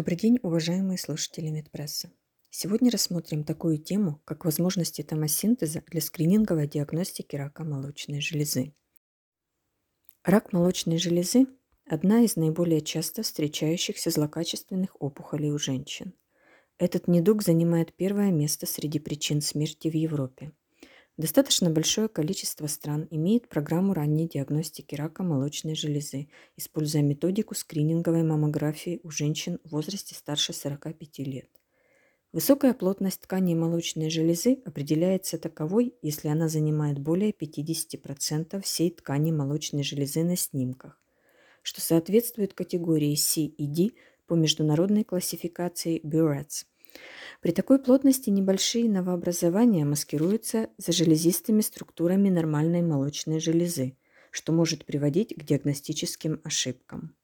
[0.00, 2.10] Добрый день, уважаемые слушатели Медпрессы.
[2.48, 8.72] Сегодня рассмотрим такую тему, как возможности томосинтеза для скрининговой диагностики рака молочной железы.
[10.24, 11.48] Рак молочной железы–
[11.84, 16.14] одна из наиболее часто встречающихся злокачественных опухолей у женщин.
[16.78, 20.52] Этот недуг занимает первое место среди причин смерти в Европе.
[21.20, 29.00] Достаточно большое количество стран имеет программу ранней диагностики рака молочной железы, используя методику скрининговой маммографии
[29.02, 31.50] у женщин в возрасте старше 45 лет.
[32.32, 39.82] Высокая плотность тканей молочной железы определяется таковой, если она занимает более 50% всей ткани молочной
[39.82, 40.98] железы на снимках,
[41.60, 43.90] что соответствует категории C и D
[44.26, 46.64] по международной классификации BURATS.
[47.40, 53.96] При такой плотности небольшие новообразования маскируются за железистыми структурами нормальной молочной железы,
[54.30, 57.14] что может приводить к диагностическим ошибкам.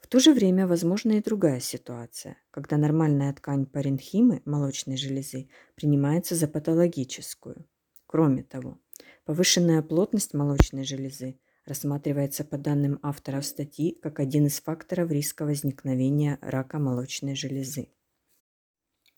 [0.00, 6.34] В то же время возможна и другая ситуация, когда нормальная ткань паренхимы молочной железы принимается
[6.34, 7.66] за патологическую.
[8.06, 8.78] Кроме того,
[9.24, 16.38] повышенная плотность молочной железы рассматривается по данным авторов статьи как один из факторов риска возникновения
[16.42, 17.88] рака молочной железы.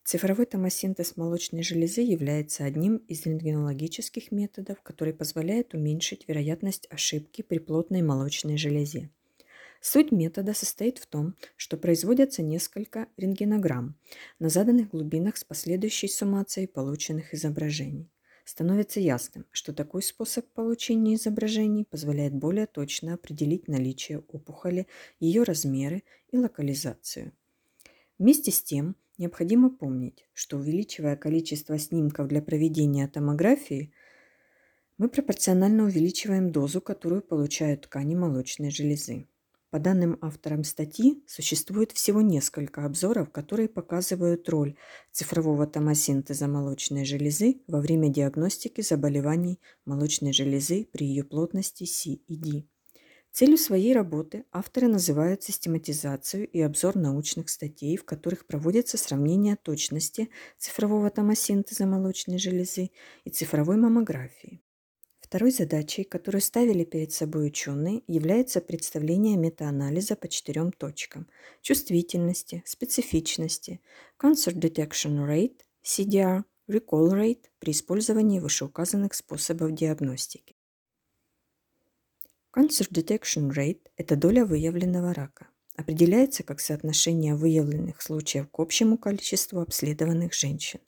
[0.06, 7.58] Цифровой томосинтез молочной железы является одним из рентгенологических методов, который позволяет уменьшить вероятность ошибки при
[7.58, 9.10] плотной молочной железе.
[9.80, 13.96] Суть метода состоит в том, что производятся несколько рентгенограмм
[14.38, 18.08] на заданных глубинах с последующей суммацией полученных изображений.
[18.44, 24.86] Становится ясным, что такой способ получения изображений позволяет более точно определить наличие опухоли,
[25.18, 27.32] ее размеры и локализацию.
[28.20, 33.92] Вместе с тем, Необходимо помнить, что увеличивая количество снимков для проведения томографии,
[34.98, 39.26] мы пропорционально увеличиваем дозу, которую получают ткани молочной железы.
[39.71, 44.76] По данным авторам статьи, существует всего несколько обзоров, которые показывают роль
[45.12, 52.37] цифрового томосинтеза молочной железы во время диагностики заболеваний молочной железы при ее плотности C и
[52.37, 52.65] D.
[53.36, 60.30] Целью своей работы авторы называют систематизацию и обзор научных статей, в которых проводится сравнение точности
[60.56, 62.92] цифрового томосинтеза молочной железы
[63.25, 64.62] и цифровой маммографии.
[65.20, 71.28] Второй задачей, которую ставили перед собой ученые, является представление метаанализа по четырем точкам–
[71.60, 73.82] чувствительности, специфичности,
[74.19, 80.56] Cancer Detection Rate, CDR, Recall Rate при использовании вышеуказанных способов диагностики.
[82.56, 85.49] Cancer Detection Rate– это доля выявленного рака.
[85.77, 90.81] Определяется как соотношение выявленных случаев к общему количеству обследованных женщин.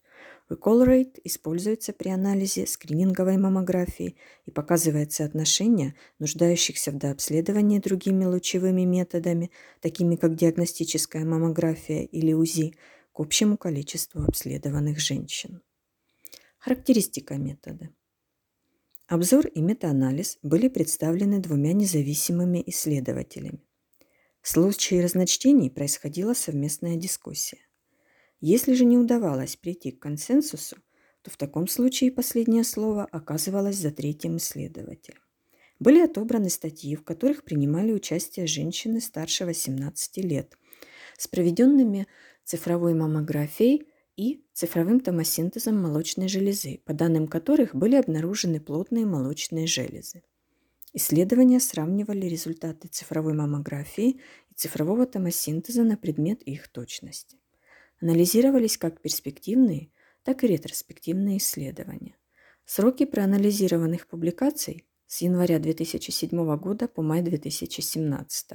[0.48, 8.86] Recall Rate используется при анализе скрининговой маммографии и показывает соотношение нуждающихся в дообследовании другими лучевыми
[8.86, 9.50] методами,
[9.82, 12.76] такими как диагностическая маммография или УЗИ,
[13.12, 15.60] к общему количеству обследованных женщин.
[16.58, 17.90] Характеристика метода.
[19.08, 23.64] Обзор и метаанализ были представлены двумя независимыми исследователями.
[24.42, 27.60] В случае разночтений происходила совместная дискуссия.
[28.42, 30.76] Если же не удавалось прийти к консенсусу,
[31.22, 35.22] то в таком случае последнее слово оказывалось за третьим исследователем.
[35.78, 40.58] Были отобраны статьи, в которых принимали участие женщины старше 18 лет,
[41.16, 42.06] с проведенными
[42.44, 43.86] цифровой маммографией
[44.18, 50.24] и цифровым томосинтезом молочной железы, по данным которых были обнаружены плотные молочные железы.
[50.92, 54.20] Исследования сравнивали результаты цифровой маммографии
[54.50, 57.38] и цифрового томосинтеза на предмет их точности.
[58.00, 59.90] Анализировались как перспективные,
[60.24, 62.16] так и ретроспективные исследования.
[62.64, 68.50] Сроки проанализированных публикаций с января 2007 года по май 2017.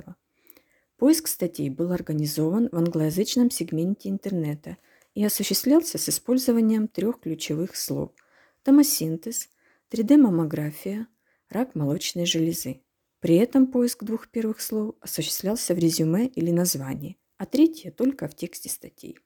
[0.97, 4.75] Поиск статей был организован в англоязычном сегменте интернета–
[5.13, 8.11] и осуществлялся с использованием трех ключевых слов–
[8.63, 9.49] томосинтез,
[9.91, 11.07] 3D-маммография,
[11.49, 12.81] рак молочной железы.
[13.19, 18.35] При этом поиск двух первых слов осуществлялся в резюме или названии, а третье только в
[18.35, 19.17] тексте статей.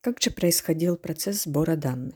[0.00, 2.14] Как же происходил процесс сбора данных?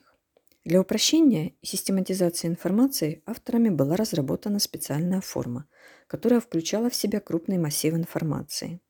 [0.64, 5.66] Для упрощения и систематизации информации авторами была разработана специальная форма,
[6.06, 8.80] которая включала в себя крупный массив информации.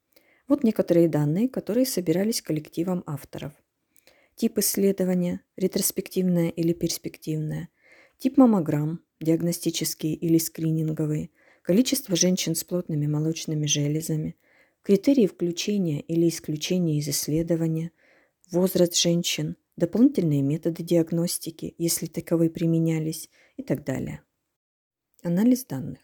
[0.49, 3.55] Вот некоторые данные, которые собирались коллективом авторов–
[4.43, 7.69] тип исследования, ретроспективное или перспективное,
[8.19, 11.31] тип маммограмм, диагностические или скрининговые,
[11.63, 14.35] количество женщин с плотными молочными железами,
[14.83, 17.93] критерии включения или исключения из исследования,
[18.51, 24.23] возраст женщин, дополнительные методы диагностики, если таковые применялись, и так далее.
[25.23, 26.01] Анализ данных.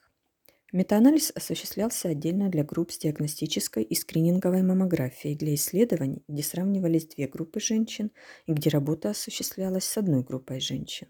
[0.70, 7.26] Метаанализ осуществлялся отдельно для групп с диагностической и скрининговой маммографией для исследований, где сравнивались две
[7.26, 8.10] группы женщин
[8.44, 11.08] и где работа осуществлялась с одной группой женщин.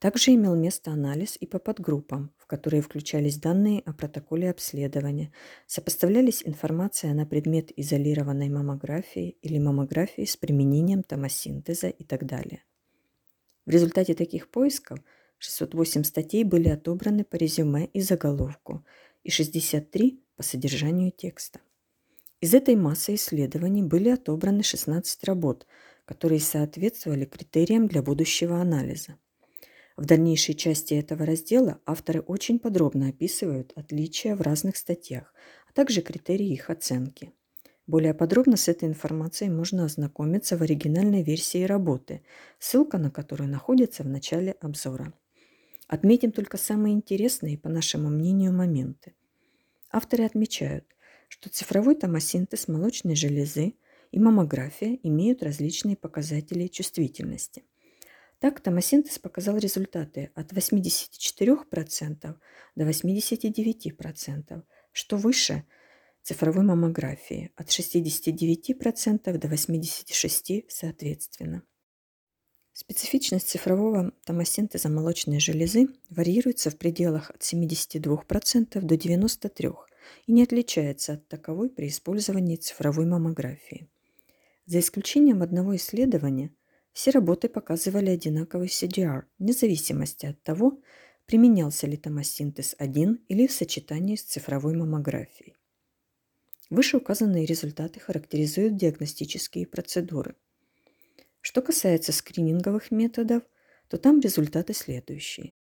[0.00, 5.32] Также имел место анализ и по подгруппам, в которые включались данные о протоколе обследования,
[5.66, 12.64] сопоставлялись информация на предмет изолированной маммографии или маммографии с применением томосинтеза и так далее.
[13.64, 15.00] В результате таких поисков
[15.38, 18.84] 608 статей были отобраны по резюме и заголовку
[19.22, 21.60] и 63 по содержанию текста.
[22.40, 25.66] Из этой массы исследований были отобраны 16 работ,
[26.04, 29.16] которые соответствовали критериям для будущего анализа.
[29.96, 35.34] В дальнейшей части этого раздела авторы очень подробно описывают отличия в разных статьях,
[35.68, 37.32] а также критерии их оценки.
[37.88, 42.22] Более подробно с этой информацией можно ознакомиться в оригинальной версии работы,
[42.58, 45.12] ссылка на которую находится в начале обзора.
[45.88, 49.14] Отметим только самые интересные, по нашему мнению, моменты.
[49.90, 50.84] Авторы отмечают,
[51.28, 53.74] что цифровой томосинтез молочной железы
[54.12, 57.64] и маммография имеют различные показатели чувствительности–
[58.38, 62.36] так, томосинтез показал результаты от 84%
[62.76, 64.62] до 89%,
[64.92, 65.64] что выше
[66.22, 71.64] цифровой маммографии от 69% до 86% соответственно.
[72.80, 79.74] Специфичность цифрового томосинтеза молочной железы варьируется в пределах от 72% до 93%
[80.28, 83.88] и не отличается от таковой при использовании цифровой маммографии.
[84.66, 86.52] За исключением одного исследования,
[86.92, 90.78] все работы показывали одинаковый CDR, вне зависимости от того,
[91.26, 95.56] применялся ли томосинтез один или в сочетании с цифровой маммографией.
[96.70, 100.36] Вышеуказанные результаты характеризуют диагностические процедуры.
[101.48, 103.42] Что касается скрининговых методов,
[103.88, 105.54] то там результаты следующие.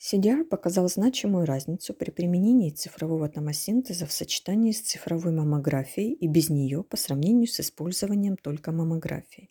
[0.00, 6.48] CDR показал значимую разницу при применении цифрового томосинтеза в сочетании с цифровой маммографией и без
[6.48, 9.50] нее по сравнению с использованием только маммографии.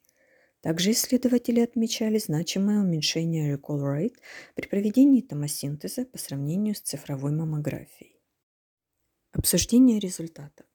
[0.61, 4.17] Также исследователи отмечали значимое уменьшение recall rate
[4.55, 8.19] при проведении томосинтеза по сравнению с цифровой маммографией.
[9.33, 10.65] Обсуждение результатов.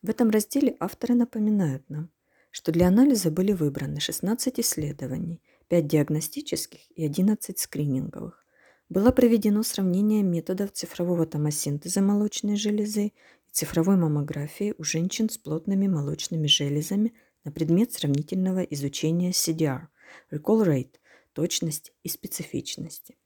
[0.00, 2.12] В этом разделе авторы напоминают нам,
[2.52, 8.44] что для анализа были выбраны 16 исследований, 5 диагностических и 11 скрининговых.
[8.88, 13.12] Было проведено сравнение методов цифрового томосинтеза молочной железы и
[13.50, 19.86] цифровой маммографии у женщин с плотными молочными железами на предмет сравнительного изучения CDR,
[20.30, 20.96] recall rate,
[21.32, 23.16] точность и специфичности.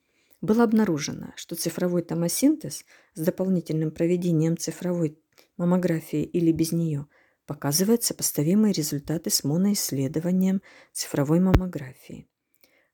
[0.40, 2.84] Было обнаружено, что цифровой томосинтез
[3.14, 5.18] с дополнительным проведением цифровой
[5.56, 7.08] маммографии или без нее
[7.46, 10.62] показывает сопоставимые результаты с моноисследованием
[10.92, 12.28] цифровой маммографии.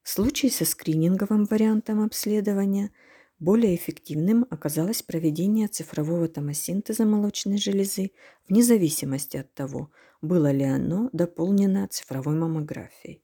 [0.02, 2.90] В случае со скрининговым вариантом обследования–
[3.42, 8.12] более эффективным оказалось проведение цифрового томосинтеза молочной железы
[8.48, 9.90] вне зависимости от того,
[10.20, 13.20] было ли оно дополнено цифровой маммографией.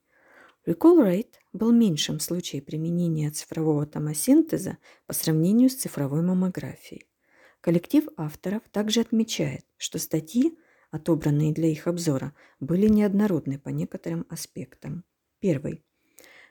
[0.67, 7.07] Recall rate был меньшим в случае применения цифрового томосинтеза по сравнению с цифровой маммографией.
[7.61, 10.59] Коллектив авторов также отмечает, что статьи,
[10.91, 15.05] отобранные для их обзора, были неоднородны по некоторым аспектам.
[15.41, 15.85] Первый.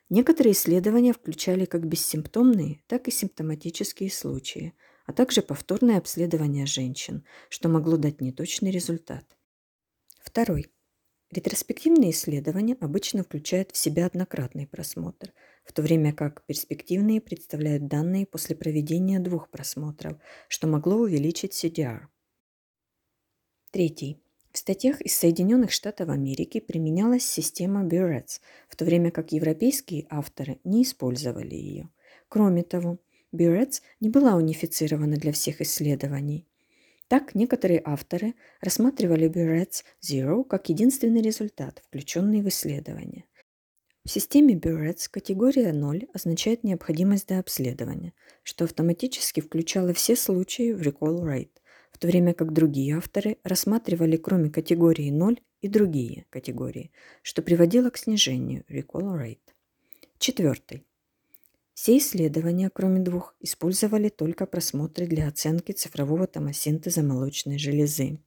[0.09, 4.73] Некоторые исследования включали как бессимптомные, так и симптоматические случаи,
[5.05, 9.25] а также повторное обследование женщин, что могло дать неточный результат.
[10.21, 10.67] Второй.
[11.29, 15.33] Ретроспективные исследования обычно включают в себя однократный просмотр,
[15.65, 20.17] в то время как перспективные представляют данные после проведения двух просмотров,
[20.47, 22.07] что могло увеличить CDR.
[23.71, 24.23] Третий.
[24.57, 30.59] В статьях из Соединенных Штатов Америки применялась система Burets, в то время как европейские авторы
[30.63, 31.89] не использовали ее.
[32.27, 32.97] Кроме того,
[33.31, 36.47] Burets не была унифицирована для всех исследований.
[37.07, 43.25] Так, некоторые авторы рассматривали Burets Zero как единственный результат, включенный в исследование.
[44.05, 51.21] В системе Burets категория 0 означает необходимость дообследования, что автоматически включало все случаи в recall
[51.21, 51.51] rate–
[51.91, 56.91] в то время как другие авторы рассматривали кроме категории 0 и другие категории,
[57.21, 59.39] что приводило к снижению recall rate.
[60.19, 60.85] Четвертый.
[61.73, 68.19] Все исследования, кроме двух, использовали только просмотры для оценки цифрового томосинтеза молочной железы.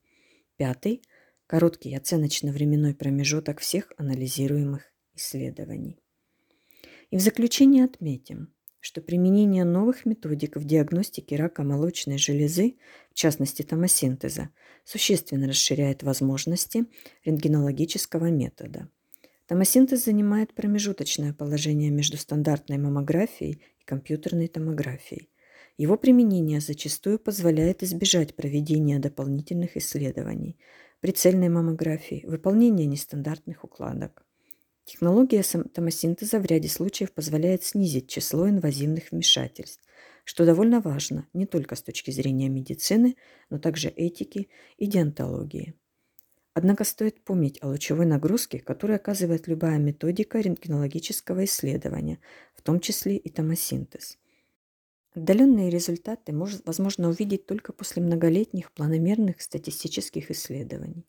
[0.56, 1.02] Пятый–
[1.48, 5.98] короткий оценочно-временной промежуток всех анализируемых исследований.
[7.10, 12.76] И в заключение отметим, что применение новых методик в диагностике рака молочной железы,
[13.20, 14.48] частности томосинтеза,
[14.84, 16.86] существенно расширяет возможности
[17.24, 18.88] рентгенологического метода.
[19.46, 25.28] Томосинтез занимает промежуточное положение между стандартной маммографией и компьютерной томографией.
[25.76, 30.58] Его применение зачастую позволяет избежать проведения дополнительных исследований,
[31.00, 34.24] прицельной маммографии, выполнения нестандартных укладок.
[34.84, 39.82] Технология томосинтеза в ряде случаев позволяет снизить число инвазивных вмешательств,
[40.24, 43.16] что довольно важно не только с точки зрения медицины,
[43.50, 45.74] но также этики и диантологии.
[46.52, 52.18] Однако стоит помнить о лучевой нагрузке, которую оказывает любая методика рентгенологического исследования,
[52.54, 54.18] в том числе и томосинтез.
[55.14, 56.32] Отдаленные результаты
[56.64, 61.06] возможно увидеть только после многолетних планомерных статистических исследований.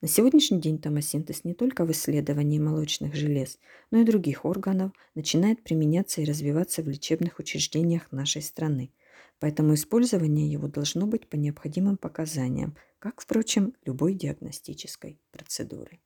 [0.00, 3.58] На сегодняшний день томосинтез не только в исследовании молочных желез,
[3.90, 8.92] но и других органов начинает применяться и развиваться в лечебных учреждениях нашей страны.
[9.40, 16.00] Поэтому использование его должно быть по необходимым показаниям, как, впрочем, любой диагностической процедуры.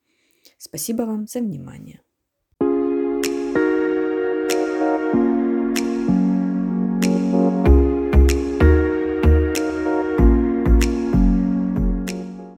[0.58, 2.00] Спасибо вам за внимание.